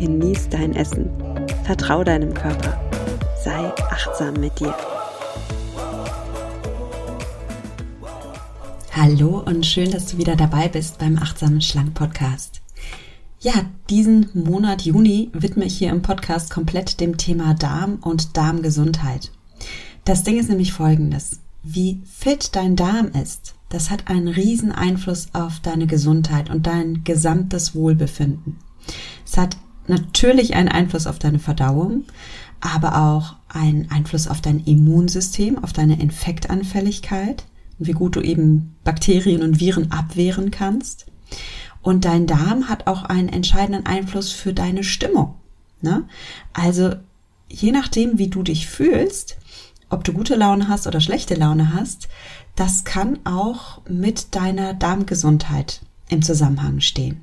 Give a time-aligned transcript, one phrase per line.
[0.00, 1.10] genieß dein Essen,
[1.64, 2.80] vertrau deinem Körper,
[3.44, 4.74] sei achtsam mit dir.
[8.92, 12.62] Hallo und schön, dass du wieder dabei bist beim Achtsamen Schlank Podcast.
[13.40, 13.52] Ja,
[13.90, 19.30] diesen Monat Juni widme ich hier im Podcast komplett dem Thema Darm und Darmgesundheit.
[20.06, 21.40] Das Ding ist nämlich folgendes.
[21.62, 27.04] Wie fit dein Darm ist, das hat einen riesen Einfluss auf deine Gesundheit und dein
[27.04, 28.56] gesamtes Wohlbefinden.
[29.26, 29.58] Es hat
[29.90, 32.04] natürlich einen Einfluss auf deine Verdauung,
[32.60, 37.44] aber auch einen Einfluss auf dein Immunsystem, auf deine Infektanfälligkeit,
[37.78, 41.06] wie gut du eben Bakterien und Viren abwehren kannst.
[41.82, 45.34] Und dein Darm hat auch einen entscheidenden Einfluss für deine Stimmung.
[45.80, 46.04] Ne?
[46.52, 46.94] Also
[47.48, 49.38] je nachdem, wie du dich fühlst,
[49.88, 52.08] ob du gute Laune hast oder schlechte Laune hast,
[52.54, 57.22] das kann auch mit deiner Darmgesundheit im Zusammenhang stehen.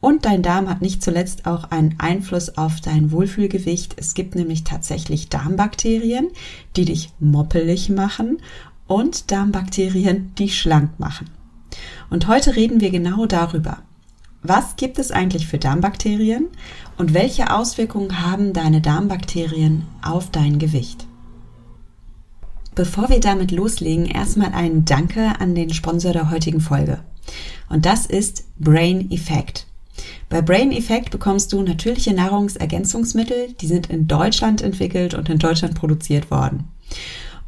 [0.00, 3.96] Und dein Darm hat nicht zuletzt auch einen Einfluss auf dein Wohlfühlgewicht.
[3.98, 6.28] Es gibt nämlich tatsächlich Darmbakterien,
[6.76, 8.38] die dich moppelig machen
[8.86, 11.28] und Darmbakterien, die schlank machen.
[12.08, 13.78] Und heute reden wir genau darüber.
[14.42, 16.48] Was gibt es eigentlich für Darmbakterien
[16.96, 21.06] und welche Auswirkungen haben deine Darmbakterien auf dein Gewicht?
[22.74, 27.00] Bevor wir damit loslegen, erstmal ein Danke an den Sponsor der heutigen Folge.
[27.68, 29.66] Und das ist Brain Effect.
[30.30, 35.74] Bei Brain Effect bekommst du natürliche Nahrungsergänzungsmittel, die sind in Deutschland entwickelt und in Deutschland
[35.74, 36.68] produziert worden.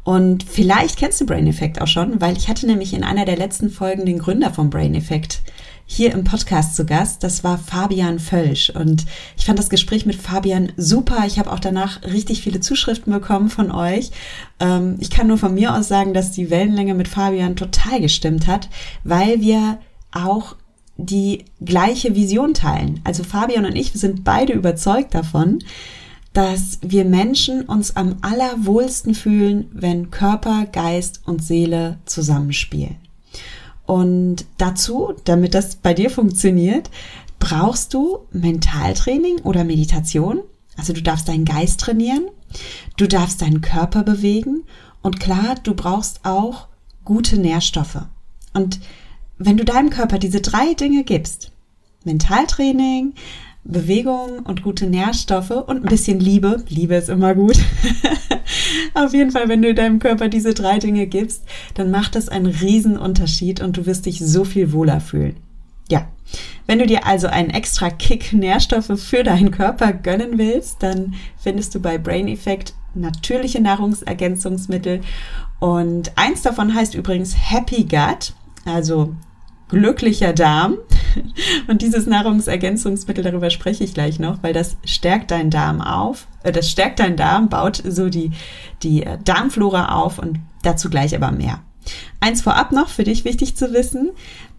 [0.03, 3.37] Und vielleicht kennst du Brain Effect auch schon, weil ich hatte nämlich in einer der
[3.37, 5.41] letzten Folgen den Gründer von Brain Effect
[5.85, 7.23] hier im Podcast zu Gast.
[7.23, 8.69] Das war Fabian Völsch.
[8.69, 9.05] Und
[9.37, 11.23] ich fand das Gespräch mit Fabian super.
[11.25, 14.11] Ich habe auch danach richtig viele Zuschriften bekommen von euch.
[14.59, 18.47] Ähm, ich kann nur von mir aus sagen, dass die Wellenlänge mit Fabian total gestimmt
[18.47, 18.67] hat,
[19.05, 19.79] weil wir
[20.11, 20.57] auch
[21.05, 23.01] die gleiche Vision teilen.
[23.03, 25.59] Also Fabian und ich sind beide überzeugt davon,
[26.33, 32.97] dass wir Menschen uns am allerwohlsten fühlen, wenn Körper, Geist und Seele zusammenspielen.
[33.85, 36.89] Und dazu, damit das bei dir funktioniert,
[37.39, 40.39] brauchst du Mentaltraining oder Meditation.
[40.77, 42.25] Also du darfst deinen Geist trainieren,
[42.97, 44.63] du darfst deinen Körper bewegen
[45.01, 46.67] und klar, du brauchst auch
[47.05, 47.99] gute Nährstoffe.
[48.53, 48.79] Und
[49.37, 51.51] wenn du deinem Körper diese drei Dinge gibst,
[52.03, 53.13] Mentaltraining,
[53.65, 57.57] Bewegung und gute Nährstoffe und ein bisschen Liebe, Liebe ist immer gut.
[58.93, 61.43] Auf jeden Fall, wenn du deinem Körper diese drei Dinge gibst,
[61.75, 65.37] dann macht das einen riesen Unterschied und du wirst dich so viel wohler fühlen.
[65.89, 66.07] Ja.
[66.65, 71.75] Wenn du dir also einen extra Kick Nährstoffe für deinen Körper gönnen willst, dann findest
[71.75, 75.01] du bei Brain Effect natürliche Nahrungsergänzungsmittel
[75.59, 78.33] und eins davon heißt übrigens Happy Gut.
[78.65, 79.15] Also
[79.69, 80.77] glücklicher Darm.
[81.67, 86.27] Und dieses Nahrungsergänzungsmittel, darüber spreche ich gleich noch, weil das stärkt deinen Darm auf.
[86.43, 88.31] Äh, das stärkt deinen Darm, baut so die,
[88.81, 91.59] die äh, Darmflora auf und dazu gleich aber mehr.
[92.19, 94.11] Eins vorab noch für dich wichtig zu wissen.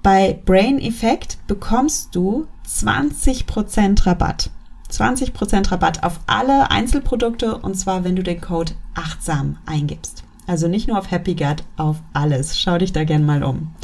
[0.03, 4.51] Bei Brain Effect bekommst du 20% Rabatt.
[4.91, 10.24] 20% Rabatt auf alle Einzelprodukte und zwar, wenn du den Code achtsam eingibst.
[10.47, 12.59] Also nicht nur auf Happy Gut, auf alles.
[12.59, 13.75] Schau dich da gern mal um.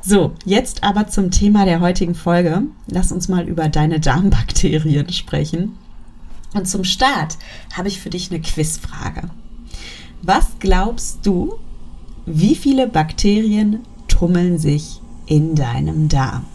[0.00, 2.62] So, jetzt aber zum Thema der heutigen Folge.
[2.86, 5.76] Lass uns mal über deine Darmbakterien sprechen.
[6.54, 7.36] Und zum Start
[7.74, 9.28] habe ich für dich eine Quizfrage.
[10.22, 11.54] Was glaubst du,
[12.24, 16.46] wie viele Bakterien tummeln sich in deinem Darm?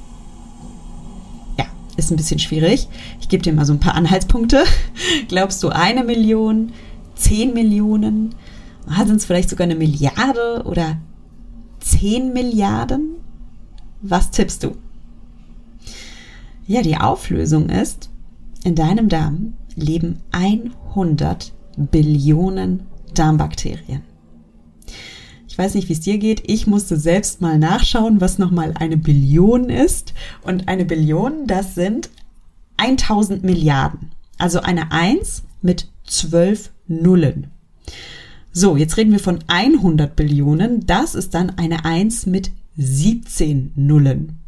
[1.59, 1.65] Ja,
[1.97, 2.87] ist ein bisschen schwierig.
[3.19, 4.63] Ich gebe dir mal so ein paar Anhaltspunkte.
[5.27, 6.73] Glaubst du eine Million,
[7.15, 8.33] zehn Millionen,
[9.05, 10.97] sind es vielleicht sogar eine Milliarde oder
[11.79, 13.15] 10 Milliarden?
[14.01, 14.75] Was tippst du?
[16.67, 18.09] Ja, die Auflösung ist,
[18.63, 22.83] in deinem Darm leben 100 Billionen
[23.13, 24.01] Darmbakterien.
[25.47, 26.49] Ich weiß nicht, wie es dir geht.
[26.49, 30.13] Ich musste selbst mal nachschauen, was nochmal eine Billion ist.
[30.43, 32.09] Und eine Billion, das sind
[32.77, 34.11] 1000 Milliarden.
[34.37, 37.51] Also eine 1 mit 12 Nullen.
[38.53, 40.85] So, jetzt reden wir von 100 Billionen.
[40.85, 44.39] Das ist dann eine 1 mit 17 Nullen.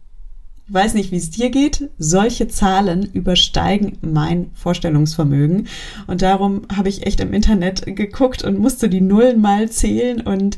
[0.68, 1.90] weiß nicht, wie es dir geht.
[1.98, 5.68] Solche Zahlen übersteigen mein Vorstellungsvermögen.
[6.08, 10.20] Und darum habe ich echt im Internet geguckt und musste die Nullen mal zählen.
[10.20, 10.58] Und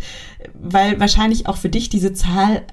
[0.56, 2.63] weil wahrscheinlich auch für dich diese Zahl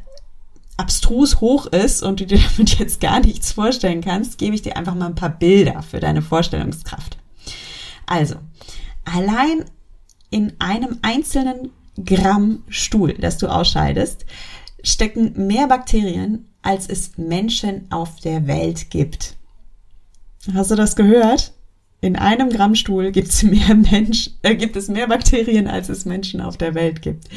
[0.79, 4.79] abstrus hoch ist und du dir damit jetzt gar nichts vorstellen kannst, gebe ich dir
[4.79, 7.19] einfach mal ein paar Bilder für deine Vorstellungskraft.
[8.07, 8.37] Also,
[9.05, 9.67] allein
[10.33, 11.71] in einem einzelnen
[12.05, 14.27] Gramm Stuhl, das du ausscheidest,
[14.83, 19.37] stecken mehr Bakterien, als es Menschen auf der Welt gibt.
[20.53, 21.53] Hast du das gehört?
[22.01, 26.41] In einem Gramm Stuhl gibt's mehr Mensch, äh, gibt es mehr Bakterien, als es Menschen
[26.41, 27.29] auf der Welt gibt.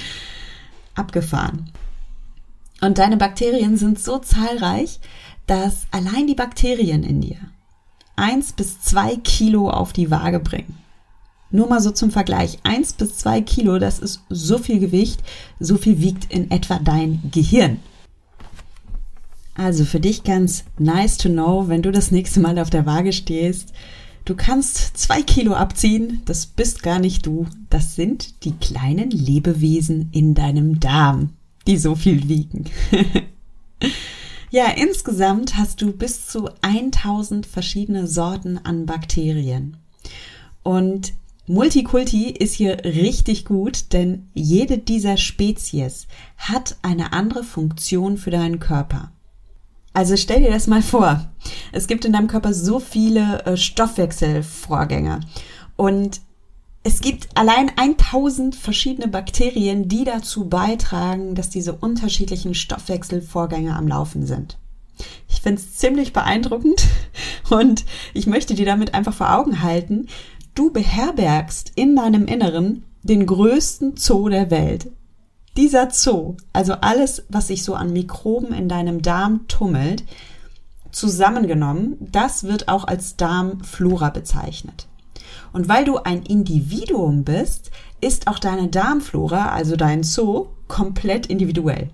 [0.96, 1.72] Abgefahren.
[2.82, 5.00] Und deine Bakterien sind so zahlreich,
[5.46, 7.38] dass allein die Bakterien in dir
[8.16, 10.78] eins bis zwei Kilo auf die Waage bringen.
[11.56, 12.60] Nur mal so zum Vergleich.
[12.63, 15.24] Eins bis zwei Kilo, das ist so viel Gewicht,
[15.57, 17.80] so viel wiegt in etwa dein Gehirn.
[19.54, 23.13] Also für dich ganz nice to know, wenn du das nächste Mal auf der Waage
[23.13, 23.72] stehst.
[24.25, 27.48] Du kannst zwei Kilo abziehen, das bist gar nicht du.
[27.69, 31.30] Das sind die kleinen Lebewesen in deinem Darm,
[31.68, 32.66] die so viel wiegen.
[34.51, 39.78] ja, insgesamt hast du bis zu 1000 verschiedene Sorten an Bakterien.
[40.62, 41.13] Und
[41.48, 46.08] Multikulti ist hier richtig gut, denn jede dieser Spezies
[46.38, 49.12] hat eine andere Funktion für deinen Körper.
[49.94, 51.30] Also stell dir das mal vor.
[51.72, 55.20] Es gibt in deinem Körper so viele äh, Stoffwechselvorgänge
[55.78, 56.20] und
[56.84, 64.26] es gibt allein 1000 verschiedene Bakterien, die dazu beitragen, dass diese unterschiedlichen Stoffwechselvorgänge am Laufen
[64.26, 64.58] sind.
[65.28, 66.86] Ich finde es ziemlich beeindruckend
[67.50, 70.08] und ich möchte dir damit einfach vor Augen halten,
[70.56, 74.90] du beherbergst in deinem Inneren den größten Zoo der Welt.
[75.57, 80.04] Dieser Zoo, also alles, was sich so an Mikroben in deinem Darm tummelt,
[80.92, 84.88] zusammengenommen, das wird auch als Darmflora bezeichnet.
[85.54, 91.90] Und weil du ein Individuum bist, ist auch deine Darmflora, also dein Zoo, komplett individuell.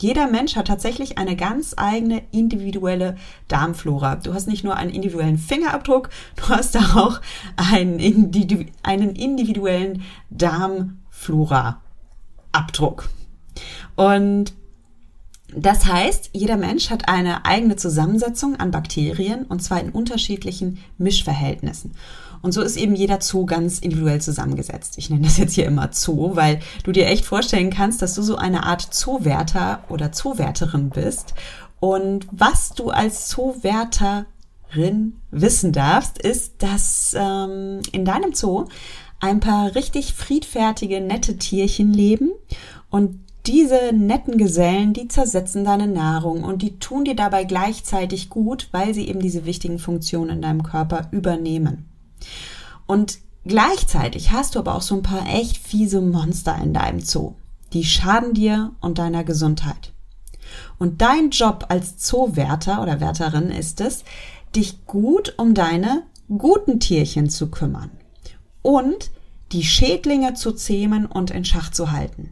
[0.00, 3.16] Jeder Mensch hat tatsächlich eine ganz eigene individuelle
[3.48, 4.16] Darmflora.
[4.16, 7.20] Du hast nicht nur einen individuellen Fingerabdruck, du hast auch
[7.56, 8.00] einen,
[8.82, 11.82] einen individuellen Darmflora.
[12.52, 13.08] Abdruck.
[13.94, 14.54] Und
[15.56, 21.92] das heißt, jeder Mensch hat eine eigene Zusammensetzung an Bakterien und zwar in unterschiedlichen Mischverhältnissen.
[22.42, 24.96] Und so ist eben jeder Zoo ganz individuell zusammengesetzt.
[24.96, 28.22] Ich nenne das jetzt hier immer Zoo, weil du dir echt vorstellen kannst, dass du
[28.22, 31.34] so eine Art Zoowärter oder Zoowärterin bist.
[31.80, 34.24] Und was du als Zoowärterin
[35.30, 38.66] wissen darfst, ist, dass ähm, in deinem Zoo
[39.20, 42.30] ein paar richtig friedfertige, nette Tierchen leben
[42.88, 48.68] und diese netten Gesellen, die zersetzen deine Nahrung und die tun dir dabei gleichzeitig gut,
[48.72, 51.88] weil sie eben diese wichtigen Funktionen in deinem Körper übernehmen.
[52.86, 57.34] Und gleichzeitig hast du aber auch so ein paar echt fiese Monster in deinem Zoo.
[57.72, 59.92] Die schaden dir und deiner Gesundheit.
[60.78, 64.04] Und dein Job als Zoowärter oder Wärterin ist es,
[64.54, 67.90] dich gut um deine guten Tierchen zu kümmern
[68.62, 69.10] und
[69.52, 72.30] die Schädlinge zu zähmen und in Schach zu halten.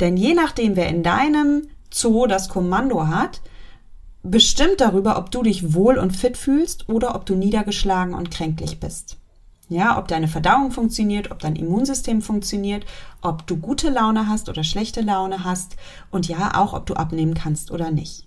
[0.00, 3.40] Denn je nachdem, wer in deinem Zoo das Kommando hat,
[4.22, 8.80] bestimmt darüber, ob du dich wohl und fit fühlst oder ob du niedergeschlagen und kränklich
[8.80, 9.18] bist.
[9.68, 12.84] Ja, ob deine Verdauung funktioniert, ob dein Immunsystem funktioniert,
[13.22, 15.76] ob du gute Laune hast oder schlechte Laune hast
[16.10, 18.26] und ja, auch ob du abnehmen kannst oder nicht.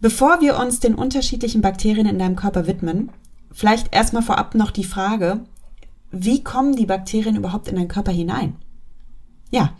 [0.00, 3.10] Bevor wir uns den unterschiedlichen Bakterien in deinem Körper widmen,
[3.52, 5.40] Vielleicht erstmal vorab noch die Frage,
[6.10, 8.56] wie kommen die Bakterien überhaupt in deinen Körper hinein?
[9.50, 9.76] Ja,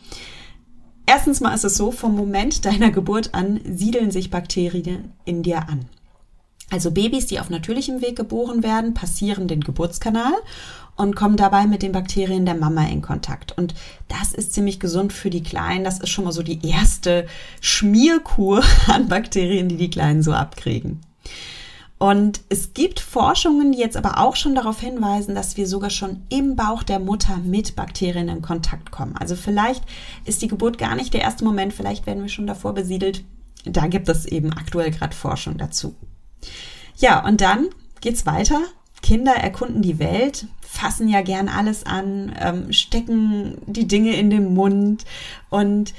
[1.07, 5.69] erstens mal ist es so, vom Moment deiner Geburt an siedeln sich Bakterien in dir
[5.69, 5.87] an.
[6.71, 10.33] Also Babys, die auf natürlichem Weg geboren werden, passieren den Geburtskanal
[10.97, 13.57] und kommen dabei mit den Bakterien der Mama in Kontakt.
[13.57, 13.75] Und
[14.07, 15.85] das ist ziemlich gesund für die Kleinen.
[15.85, 17.27] Das ist schon mal so die erste
[17.61, 21.01] Schmierkur an Bakterien, die die Kleinen so abkriegen.
[22.01, 26.23] Und es gibt Forschungen, die jetzt aber auch schon darauf hinweisen, dass wir sogar schon
[26.31, 29.15] im Bauch der Mutter mit Bakterien in Kontakt kommen.
[29.19, 29.85] Also vielleicht
[30.25, 33.23] ist die Geburt gar nicht der erste Moment, vielleicht werden wir schon davor besiedelt.
[33.67, 35.95] Da gibt es eben aktuell gerade Forschung dazu.
[36.97, 37.67] Ja, und dann
[38.01, 38.63] geht's weiter.
[39.03, 44.55] Kinder erkunden die Welt, fassen ja gern alles an, ähm, stecken die Dinge in den
[44.55, 45.05] Mund
[45.51, 45.93] und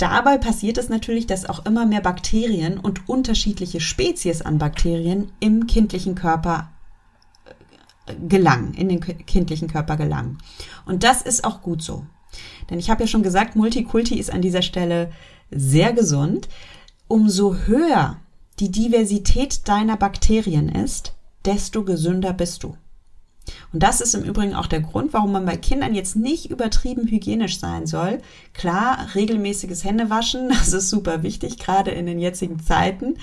[0.00, 5.66] Dabei passiert es natürlich, dass auch immer mehr Bakterien und unterschiedliche Spezies an Bakterien im
[5.66, 6.70] kindlichen Körper
[8.06, 10.38] äh, gelangen, in den kindlichen Körper gelangen.
[10.86, 12.06] Und das ist auch gut so.
[12.70, 15.12] Denn ich habe ja schon gesagt, Multikulti ist an dieser Stelle
[15.50, 16.48] sehr gesund.
[17.06, 18.16] umso höher
[18.58, 21.12] die Diversität deiner Bakterien ist,
[21.44, 22.74] desto gesünder bist du.
[23.72, 27.08] Und das ist im Übrigen auch der Grund, warum man bei Kindern jetzt nicht übertrieben
[27.08, 28.18] hygienisch sein soll.
[28.52, 33.16] Klar, regelmäßiges Händewaschen, das ist super wichtig, gerade in den jetzigen Zeiten.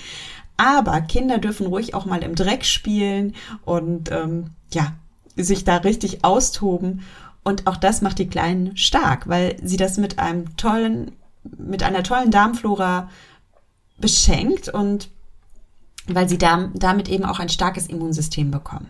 [0.56, 3.34] Aber Kinder dürfen ruhig auch mal im Dreck spielen
[3.64, 4.92] und ähm, ja,
[5.36, 7.02] sich da richtig austoben.
[7.44, 11.12] Und auch das macht die Kleinen stark, weil sie das mit einem tollen,
[11.56, 13.08] mit einer tollen Darmflora
[13.98, 15.10] beschenkt und
[16.06, 18.88] weil sie damit eben auch ein starkes Immunsystem bekommen.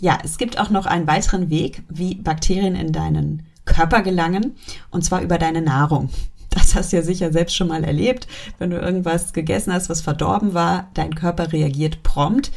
[0.00, 4.56] Ja, es gibt auch noch einen weiteren Weg, wie Bakterien in deinen Körper gelangen,
[4.90, 6.10] und zwar über deine Nahrung.
[6.52, 8.26] Das hast du ja sicher selbst schon mal erlebt.
[8.58, 12.50] Wenn du irgendwas gegessen hast, was verdorben war, dein Körper reagiert prompt,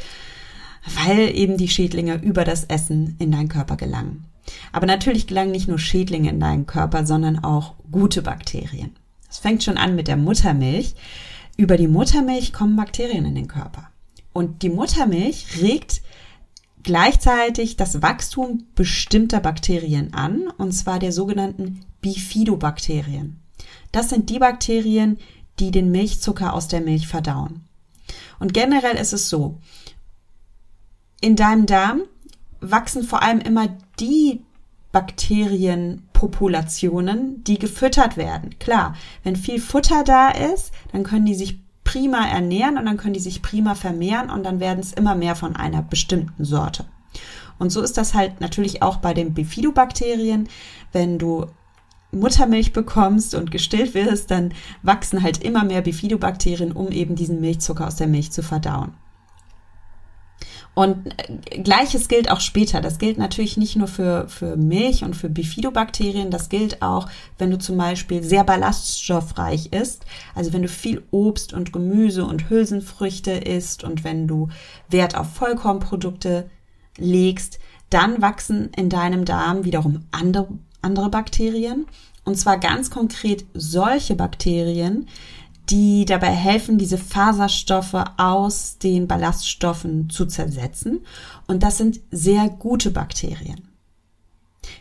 [1.06, 4.26] weil eben die Schädlinge über das Essen in deinen Körper gelangen.
[4.72, 8.96] Aber natürlich gelangen nicht nur Schädlinge in deinen Körper, sondern auch gute Bakterien.
[9.30, 10.96] Es fängt schon an mit der Muttermilch.
[11.56, 13.90] Über die Muttermilch kommen Bakterien in den Körper.
[14.34, 16.02] Und die Muttermilch regt
[16.84, 23.40] gleichzeitig das Wachstum bestimmter Bakterien an, und zwar der sogenannten Bifidobakterien.
[23.92, 25.18] Das sind die Bakterien,
[25.60, 27.64] die den Milchzucker aus der Milch verdauen.
[28.40, 29.60] Und generell ist es so,
[31.22, 32.02] in deinem Darm
[32.60, 34.42] wachsen vor allem immer die
[34.92, 38.60] Bakterienpopulationen, die gefüttert werden.
[38.60, 41.63] Klar, wenn viel Futter da ist, dann können die sich
[41.94, 45.36] prima ernähren und dann können die sich prima vermehren und dann werden es immer mehr
[45.36, 46.86] von einer bestimmten Sorte.
[47.60, 50.50] Und so ist das halt natürlich auch bei den Bifidobakterien.
[50.92, 51.46] Wenn du
[52.12, 57.86] Muttermilch bekommst und gestillt wirst, dann wachsen halt immer mehr Bifidobakterien, um eben diesen Milchzucker
[57.86, 58.94] aus der Milch zu verdauen.
[60.76, 62.82] Und äh, gleiches gilt auch später.
[62.82, 66.32] Das gilt natürlich nicht nur für, für Milch und für Bifidobakterien.
[66.32, 70.06] Das gilt auch, wenn du zum Beispiel sehr ballaststoffreich isst.
[70.36, 74.50] Also wenn du viel Obst und Gemüse und Hülsenfrüchte isst und wenn du
[74.90, 76.50] Wert auf Vollkornprodukte
[76.98, 80.48] legst, dann wachsen in deinem Darm wiederum andere,
[80.82, 81.86] andere Bakterien.
[82.26, 85.08] Und zwar ganz konkret solche Bakterien,
[85.70, 91.06] die dabei helfen, diese Faserstoffe aus den Ballaststoffen zu zersetzen.
[91.48, 93.70] Und das sind sehr gute Bakterien.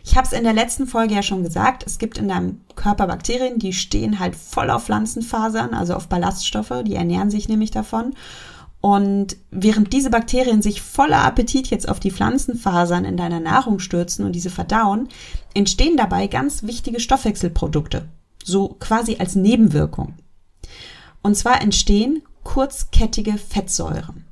[0.03, 3.07] Ich habe es in der letzten Folge ja schon gesagt, es gibt in deinem Körper
[3.07, 8.13] Bakterien, die stehen halt voll auf Pflanzenfasern, also auf Ballaststoffe, die ernähren sich nämlich davon.
[8.81, 14.25] Und während diese Bakterien sich voller Appetit jetzt auf die Pflanzenfasern in deiner Nahrung stürzen
[14.25, 15.07] und diese verdauen,
[15.53, 18.09] entstehen dabei ganz wichtige Stoffwechselprodukte,
[18.43, 20.15] so quasi als Nebenwirkung.
[21.23, 24.25] Und zwar entstehen kurzkettige Fettsäuren.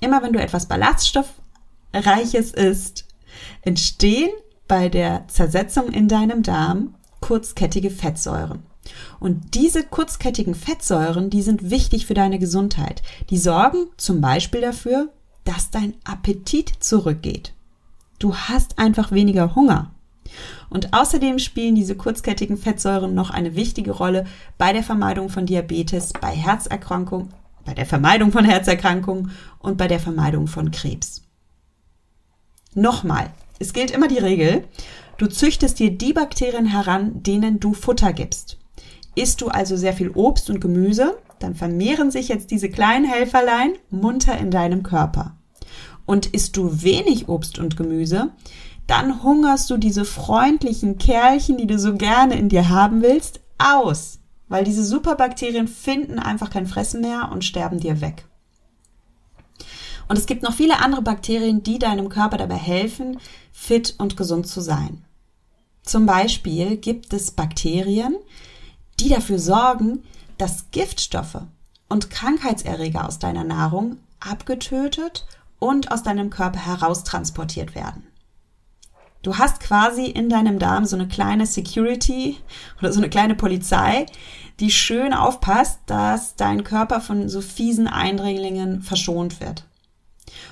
[0.00, 3.06] Immer wenn du etwas Ballaststoffreiches isst,
[3.62, 4.30] entstehen
[4.66, 8.62] bei der Zersetzung in deinem Darm kurzkettige Fettsäuren.
[9.20, 13.02] Und diese kurzkettigen Fettsäuren, die sind wichtig für deine Gesundheit.
[13.30, 15.12] Die sorgen zum Beispiel dafür,
[15.44, 17.52] dass dein Appetit zurückgeht.
[18.18, 19.91] Du hast einfach weniger Hunger.
[20.70, 24.24] Und außerdem spielen diese kurzkettigen Fettsäuren noch eine wichtige Rolle
[24.58, 27.28] bei der Vermeidung von Diabetes, bei Herzerkrankungen,
[27.64, 31.22] bei der Vermeidung von Herzerkrankungen und bei der Vermeidung von Krebs.
[32.74, 34.64] Nochmal, es gilt immer die Regel,
[35.18, 38.58] du züchtest dir die Bakterien heran, denen du Futter gibst.
[39.14, 43.74] Isst du also sehr viel Obst und Gemüse, dann vermehren sich jetzt diese kleinen Helferlein
[43.90, 45.36] munter in deinem Körper.
[46.06, 48.30] Und isst du wenig Obst und Gemüse,
[48.86, 54.18] dann hungerst du diese freundlichen Kerlchen, die du so gerne in dir haben willst, aus.
[54.48, 58.26] Weil diese Superbakterien finden einfach kein Fressen mehr und sterben dir weg.
[60.08, 63.18] Und es gibt noch viele andere Bakterien, die deinem Körper dabei helfen,
[63.52, 65.04] fit und gesund zu sein.
[65.82, 68.16] Zum Beispiel gibt es Bakterien,
[69.00, 70.02] die dafür sorgen,
[70.38, 71.42] dass Giftstoffe
[71.88, 75.26] und Krankheitserreger aus deiner Nahrung abgetötet
[75.58, 78.06] und aus deinem Körper heraustransportiert werden.
[79.22, 82.38] Du hast quasi in deinem Darm so eine kleine Security
[82.80, 84.06] oder so eine kleine Polizei,
[84.58, 89.64] die schön aufpasst, dass dein Körper von so fiesen Eindringlingen verschont wird.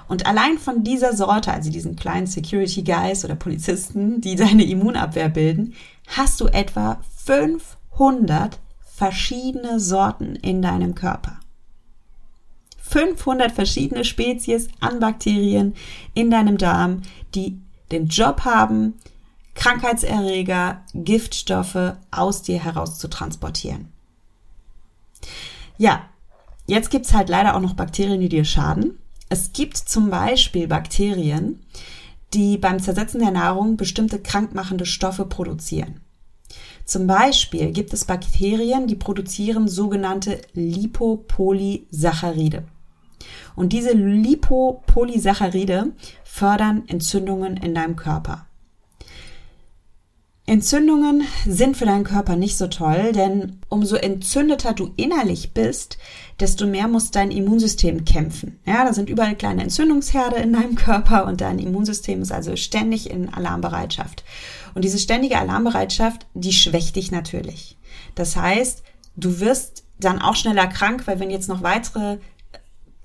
[0.09, 5.29] Und allein von dieser Sorte, also diesen kleinen Security Guys oder Polizisten, die deine Immunabwehr
[5.29, 5.75] bilden,
[6.07, 11.41] hast du etwa 500 verschiedene Sorten in deinem Körper.
[12.83, 15.75] 500 verschiedene Spezies an Bakterien
[16.15, 17.03] in deinem Darm,
[17.35, 17.61] die
[17.91, 18.95] den Job haben,
[19.55, 23.89] Krankheitserreger, Giftstoffe aus dir heraus zu transportieren.
[25.77, 26.07] Ja,
[26.67, 28.99] jetzt gibt's halt leider auch noch Bakterien, die dir schaden.
[29.29, 31.61] Es gibt zum Beispiel Bakterien,
[32.35, 36.01] die beim Zersetzen der Nahrung bestimmte krankmachende Stoffe produzieren.
[36.85, 42.65] Zum Beispiel gibt es Bakterien, die produzieren sogenannte Lipopolysaccharide.
[43.57, 45.93] Und diese Lipopolysaccharide
[46.25, 48.47] fördern Entzündungen in deinem Körper.
[50.50, 55.97] Entzündungen sind für deinen Körper nicht so toll, denn umso entzündeter du innerlich bist,
[56.41, 58.59] desto mehr muss dein Immunsystem kämpfen.
[58.67, 63.11] Ja, da sind überall kleine Entzündungsherde in deinem Körper und dein Immunsystem ist also ständig
[63.11, 64.25] in Alarmbereitschaft.
[64.75, 67.79] Und diese ständige Alarmbereitschaft, die schwächt dich natürlich.
[68.17, 68.83] Das heißt,
[69.17, 72.19] du wirst dann auch schneller krank, weil wenn jetzt noch weitere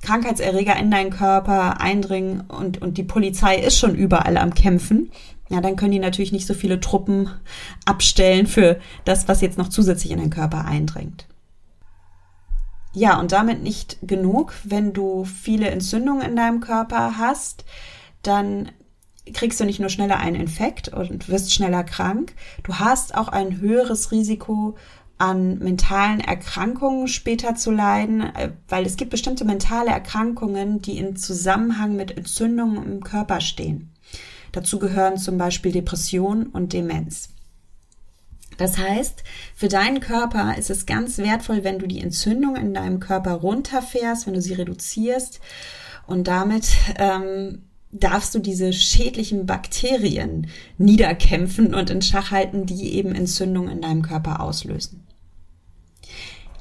[0.05, 5.11] Krankheitserreger in deinen Körper eindringen und, und die Polizei ist schon überall am Kämpfen,
[5.49, 7.29] ja, dann können die natürlich nicht so viele Truppen
[7.85, 11.27] abstellen für das, was jetzt noch zusätzlich in den Körper eindringt.
[12.93, 14.53] Ja, und damit nicht genug.
[14.63, 17.65] Wenn du viele Entzündungen in deinem Körper hast,
[18.23, 18.71] dann
[19.33, 22.33] kriegst du nicht nur schneller einen Infekt und wirst schneller krank,
[22.63, 24.75] du hast auch ein höheres Risiko,
[25.17, 31.15] an mentalen Erkrankungen später zu leiden, äh, weil es gibt bestimmte mentale Erkrankungen, die in
[31.15, 33.91] Zusammenhang mit Entzündungen im Körper stehen.
[34.51, 37.29] Dazu gehören zum Beispiel Depression und Demenz.
[38.57, 42.99] Das heißt, für deinen Körper ist es ganz wertvoll, wenn du die Entzündung in deinem
[42.99, 45.41] Körper runterfährst, wenn du sie reduzierst
[46.07, 53.15] und damit ähm, darfst du diese schädlichen Bakterien niederkämpfen und in Schach halten, die eben
[53.15, 55.04] Entzündung in deinem Körper auslösen.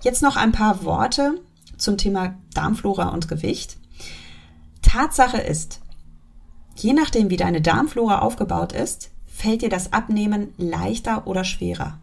[0.05, 1.41] Jetzt noch ein paar Worte
[1.79, 3.79] zum Thema Darmflora und Gewicht.
[4.83, 5.81] Tatsache ist,
[6.77, 11.99] Je nachdem, wie deine Darmflora aufgebaut ist, fällt dir das Abnehmen leichter oder schwerer.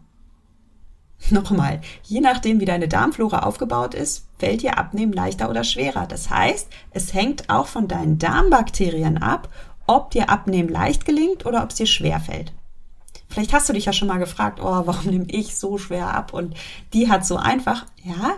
[1.30, 6.06] Nochmal, je nachdem, wie deine Darmflora aufgebaut ist, fällt dir Abnehmen leichter oder schwerer.
[6.08, 9.48] Das heißt, es hängt auch von deinen Darmbakterien ab,
[9.86, 12.52] ob dir Abnehmen leicht gelingt oder ob es dir schwer fällt.
[13.32, 16.34] Vielleicht hast du dich ja schon mal gefragt, oh, warum nehme ich so schwer ab
[16.34, 16.54] und
[16.92, 17.86] die hat so einfach.
[18.04, 18.34] Ja,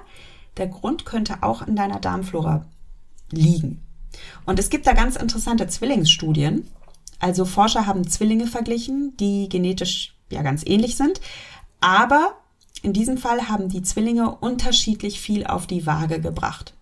[0.57, 2.65] der Grund könnte auch in deiner Darmflora
[3.33, 3.83] liegen.
[4.47, 6.71] Und es gibt da ganz interessante Zwillingsstudien.
[7.19, 11.21] Also Forscher haben Zwillinge verglichen, die genetisch ja ganz ähnlich sind,
[11.81, 12.37] aber
[12.83, 16.75] in diesem Fall haben die Zwillinge unterschiedlich viel auf die Waage gebracht.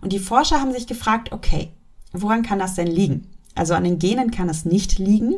[0.00, 1.70] Und die Forscher haben sich gefragt, okay,
[2.12, 3.28] woran kann das denn liegen?
[3.54, 5.36] Also an den Genen kann es nicht liegen.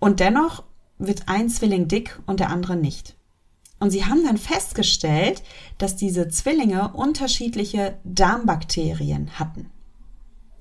[0.00, 0.64] Und dennoch
[0.98, 3.16] wird ein Zwilling dick und der andere nicht.
[3.80, 5.42] Und sie haben dann festgestellt,
[5.78, 9.70] dass diese Zwillinge unterschiedliche Darmbakterien hatten.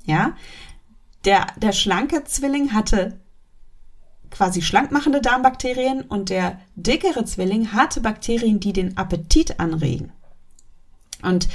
[0.05, 0.35] Ja,
[1.25, 3.19] der, der schlanke Zwilling hatte
[4.29, 10.11] quasi schlankmachende Darmbakterien und der dickere Zwilling hatte Bakterien, die den Appetit anregen.
[11.23, 11.47] Und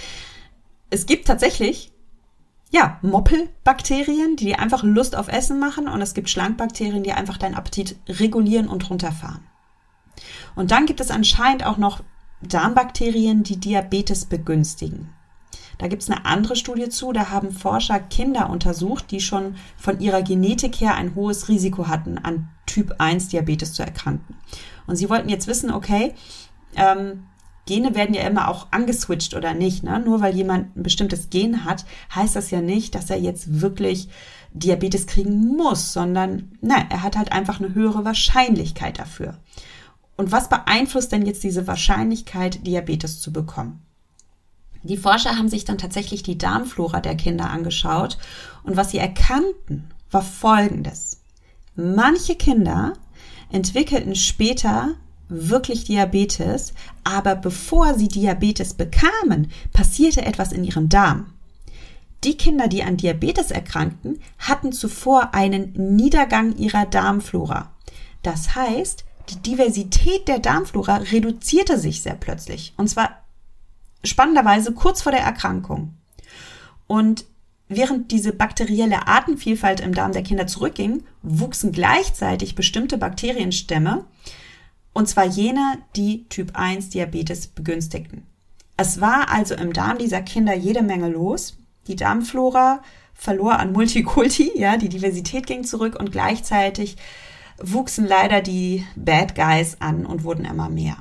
[0.91, 1.92] es gibt tatsächlich,
[2.73, 7.37] ja, Moppelbakterien, die dir einfach Lust auf Essen machen und es gibt Schlankbakterien, die einfach
[7.37, 9.45] deinen Appetit regulieren und runterfahren.
[10.57, 12.03] Und dann gibt es anscheinend auch noch
[12.41, 15.11] Darmbakterien, die Diabetes begünstigen.
[15.79, 20.01] Da gibt es eine andere Studie zu, da haben Forscher Kinder untersucht, die schon von
[20.01, 24.37] ihrer Genetik her ein hohes Risiko hatten, an Typ 1 Diabetes zu erkranken.
[24.87, 26.15] Und sie wollten jetzt wissen, okay,
[26.77, 27.25] ähm,
[27.67, 29.85] Gene werden ja immer auch angeswitcht oder nicht.
[29.85, 30.01] Ne?
[30.01, 34.09] Nur weil jemand ein bestimmtes Gen hat, heißt das ja nicht, dass er jetzt wirklich
[34.53, 39.39] Diabetes kriegen muss, sondern nein, er hat halt einfach eine höhere Wahrscheinlichkeit dafür.
[40.17, 43.81] Und was beeinflusst denn jetzt diese Wahrscheinlichkeit, Diabetes zu bekommen?
[44.83, 48.19] Die Forscher haben sich dann tatsächlich die Darmflora der Kinder angeschaut
[48.65, 51.23] und was sie erkannten, war Folgendes.
[51.77, 52.95] Manche Kinder
[53.51, 54.97] entwickelten später
[55.29, 61.33] wirklich Diabetes, aber bevor sie Diabetes bekamen, passierte etwas in ihrem Darm.
[62.25, 67.73] Die Kinder, die an Diabetes erkrankten, hatten zuvor einen Niedergang ihrer Darmflora.
[68.23, 72.75] Das heißt, die Diversität der Darmflora reduzierte sich sehr plötzlich.
[72.77, 73.23] Und zwar
[74.05, 75.95] spannenderweise kurz vor der Erkrankung.
[76.87, 77.25] Und
[77.69, 84.05] während diese bakterielle Artenvielfalt im Darm der Kinder zurückging, wuchsen gleichzeitig bestimmte Bakterienstämme,
[84.93, 88.27] und zwar jene, die Typ 1 Diabetes begünstigten.
[88.77, 91.57] Es war also im Darm dieser Kinder jede Menge los.
[91.87, 92.83] Die Darmflora
[93.15, 96.97] verlor an Multikulti, ja, die Diversität ging zurück und gleichzeitig
[97.63, 100.97] wuchsen leider die Bad Guys an und wurden immer mehr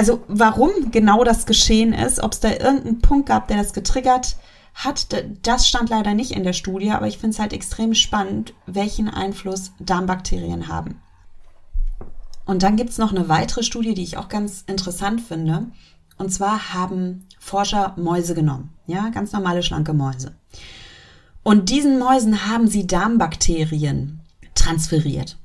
[0.00, 4.38] also warum genau das geschehen ist, ob es da irgendeinen Punkt gab, der das getriggert
[4.74, 5.08] hat,
[5.42, 9.10] das stand leider nicht in der Studie, aber ich finde es halt extrem spannend, welchen
[9.10, 11.02] Einfluss Darmbakterien haben.
[12.44, 15.66] Und dann gibt es noch eine weitere Studie, die ich auch ganz interessant finde.
[16.18, 20.34] Und zwar haben Forscher Mäuse genommen, ja, ganz normale schlanke Mäuse.
[21.42, 24.20] Und diesen Mäusen haben sie Darmbakterien
[24.54, 25.38] transferiert.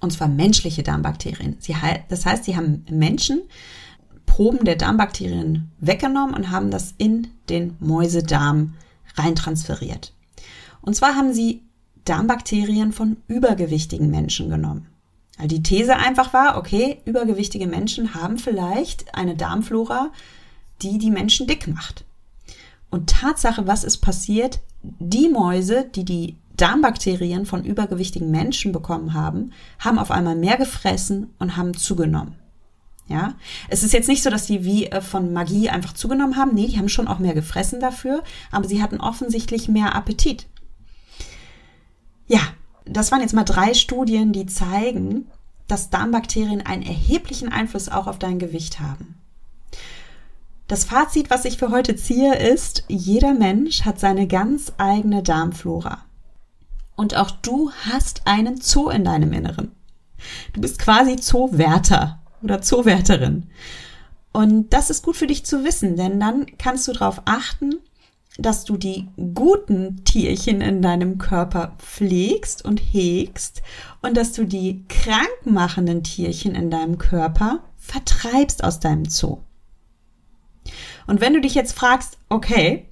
[0.00, 1.56] Und zwar menschliche Darmbakterien.
[1.58, 1.74] Sie,
[2.08, 3.42] das heißt, sie haben Menschen
[4.24, 8.74] Proben der Darmbakterien weggenommen und haben das in den Mäusedarm
[9.14, 10.12] reintransferiert.
[10.82, 11.62] Und zwar haben sie
[12.04, 14.88] Darmbakterien von übergewichtigen Menschen genommen.
[15.38, 20.10] Also die These einfach war, okay, übergewichtige Menschen haben vielleicht eine Darmflora,
[20.82, 22.04] die die Menschen dick macht.
[22.90, 24.60] Und Tatsache, was ist passiert?
[24.82, 31.34] Die Mäuse, die die Darmbakterien von übergewichtigen Menschen bekommen haben, haben auf einmal mehr gefressen
[31.38, 32.36] und haben zugenommen.
[33.08, 33.34] Ja,
[33.68, 36.54] es ist jetzt nicht so, dass die wie äh, von Magie einfach zugenommen haben.
[36.54, 40.46] Nee, die haben schon auch mehr gefressen dafür, aber sie hatten offensichtlich mehr Appetit.
[42.26, 42.40] Ja,
[42.86, 45.26] das waren jetzt mal drei Studien, die zeigen,
[45.68, 49.16] dass Darmbakterien einen erheblichen Einfluss auch auf dein Gewicht haben.
[50.68, 55.98] Das Fazit, was ich für heute ziehe, ist, jeder Mensch hat seine ganz eigene Darmflora.
[56.96, 59.72] Und auch du hast einen Zoo in deinem Inneren.
[60.54, 63.46] Du bist quasi Zoowärter oder Zoowärterin.
[64.32, 67.76] Und das ist gut für dich zu wissen, denn dann kannst du darauf achten,
[68.38, 73.62] dass du die guten Tierchen in deinem Körper pflegst und hegst
[74.02, 79.38] und dass du die krankmachenden Tierchen in deinem Körper vertreibst aus deinem Zoo.
[81.06, 82.86] Und wenn du dich jetzt fragst, okay,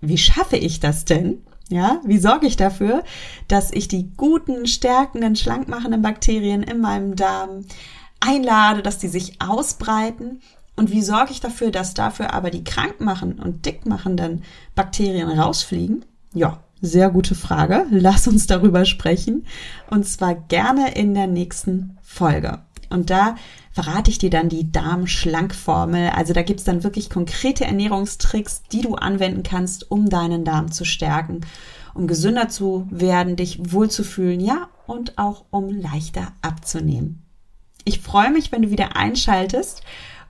[0.00, 1.42] wie schaffe ich das denn?
[1.68, 3.02] Ja, wie sorge ich dafür,
[3.48, 7.64] dass ich die guten, stärkenden, schlankmachenden Bakterien in meinem Darm
[8.20, 10.40] einlade, dass die sich ausbreiten?
[10.76, 16.04] Und wie sorge ich dafür, dass dafür aber die krankmachenden und dickmachenden Bakterien rausfliegen?
[16.34, 17.86] Ja, sehr gute Frage.
[17.90, 19.46] Lass uns darüber sprechen.
[19.90, 22.60] Und zwar gerne in der nächsten Folge.
[22.90, 23.36] Und da
[23.72, 26.10] verrate ich dir dann die Darmschlankformel.
[26.10, 30.84] Also da gibt's dann wirklich konkrete Ernährungstricks, die du anwenden kannst, um deinen Darm zu
[30.84, 31.40] stärken,
[31.94, 37.22] um gesünder zu werden, dich wohlzufühlen, ja, und auch um leichter abzunehmen.
[37.84, 39.82] Ich freue mich, wenn du wieder einschaltest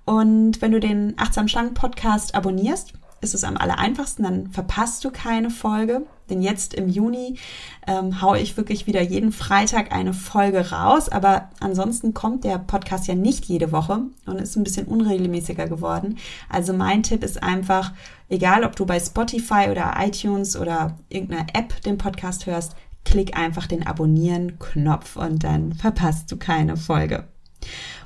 [0.07, 5.05] und wenn du den Achtsam Schlank Podcast abonnierst ist es am aller einfachsten, dann verpasst
[5.05, 6.03] du keine Folge.
[6.29, 7.39] Denn jetzt im Juni
[7.87, 11.09] ähm, haue ich wirklich wieder jeden Freitag eine Folge raus.
[11.09, 16.19] Aber ansonsten kommt der Podcast ja nicht jede Woche und ist ein bisschen unregelmäßiger geworden.
[16.49, 17.93] Also mein Tipp ist einfach,
[18.29, 23.67] egal ob du bei Spotify oder iTunes oder irgendeiner App den Podcast hörst, klick einfach
[23.67, 27.29] den Abonnieren-Knopf und dann verpasst du keine Folge.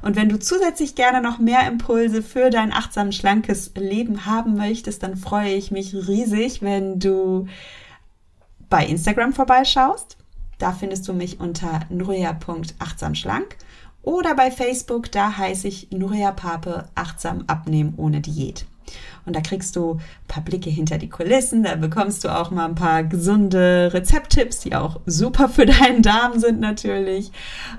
[0.03, 5.03] Und wenn du zusätzlich gerne noch mehr Impulse für dein achtsam schlankes Leben haben möchtest,
[5.03, 7.47] dann freue ich mich riesig, wenn du
[8.69, 10.17] bei Instagram vorbeischaust.
[10.59, 13.57] Da findest du mich unter nuria.achtsamschlank
[14.03, 18.67] oder bei Facebook, da heiße ich Nuria Pape achtsam abnehmen ohne Diät.
[19.27, 22.67] Und da kriegst du ein paar Blicke hinter die Kulissen, da bekommst du auch mal
[22.67, 27.31] ein paar gesunde Rezepttipps, die auch super für deinen Darm sind natürlich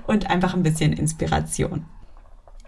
[0.06, 1.84] und einfach ein bisschen Inspiration.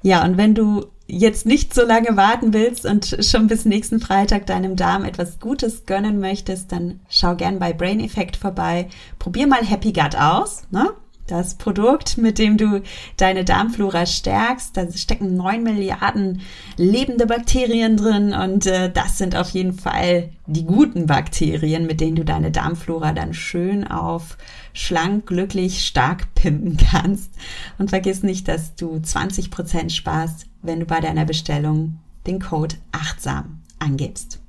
[0.02, 4.46] Ja, und wenn du jetzt nicht so lange warten willst und schon bis nächsten Freitag
[4.46, 8.88] deinem Darm etwas Gutes gönnen möchtest, dann schau gern bei Brain Effect vorbei.
[9.18, 10.64] Probier mal Happy Gut aus.
[10.70, 10.90] Ne?
[11.26, 12.82] Das Produkt, mit dem du
[13.16, 16.42] deine Darmflora stärkst, da stecken neun Milliarden
[16.76, 22.16] lebende Bakterien drin und äh, das sind auf jeden Fall die guten Bakterien, mit denen
[22.16, 24.37] du deine Darmflora dann schön auf
[24.74, 27.32] schlank, glücklich, stark pimpen kannst.
[27.78, 32.76] Und vergiss nicht, dass du 20 Prozent sparst, wenn du bei deiner Bestellung den Code
[32.92, 34.40] achtsam angibst.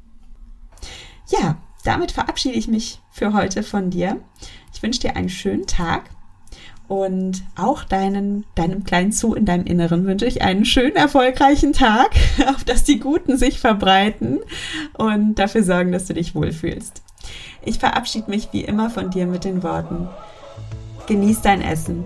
[1.30, 4.20] Ja, damit verabschiede ich mich für heute von dir.
[4.74, 6.10] Ich wünsche dir einen schönen Tag
[6.88, 12.12] und auch deinen, deinem kleinen Zoo in deinem Inneren wünsche ich einen schönen, erfolgreichen Tag,
[12.48, 14.40] auf dass die Guten sich verbreiten
[14.94, 17.02] und dafür sorgen, dass du dich wohlfühlst.
[17.64, 20.08] Ich verabschiede mich wie immer von dir mit den Worten,
[21.08, 22.04] genieß dein Essen,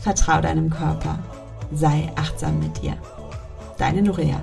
[0.00, 1.18] vertrau deinem Körper,
[1.72, 2.96] sei achtsam mit dir.
[3.78, 4.42] Deine Nuria.